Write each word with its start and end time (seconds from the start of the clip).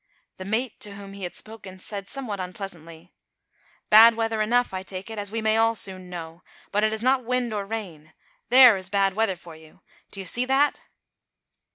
The 0.37 0.45
mate, 0.45 0.79
to 0.79 0.95
whom 0.95 1.13
he 1.13 1.21
had 1.21 1.35
spoken, 1.35 1.77
said 1.77 2.07
somewhat 2.07 2.39
unpleasantly, 2.39 3.13
"Bad 3.91 4.15
weather 4.15 4.41
enough, 4.41 4.73
I 4.73 4.81
take 4.81 5.11
it, 5.11 5.19
as 5.19 5.29
we 5.31 5.43
may 5.43 5.57
all 5.57 5.75
soon 5.75 6.09
know; 6.09 6.41
but 6.71 6.83
it 6.83 6.91
is 6.91 7.03
not 7.03 7.23
wind 7.23 7.53
or 7.53 7.65
rain. 7.67 8.11
There 8.49 8.77
is 8.77 8.89
bad 8.89 9.13
weather 9.13 9.35
for 9.35 9.55
you! 9.55 9.81
Do 10.09 10.19
you 10.19 10.25
see 10.25 10.45
that?" 10.45 10.79